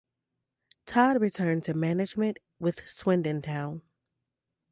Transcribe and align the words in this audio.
Todd 0.87 1.21
returned 1.21 1.63
to 1.65 1.75
management 1.75 2.39
with 2.57 2.79
Swindon 2.87 3.39
Town. 3.43 3.83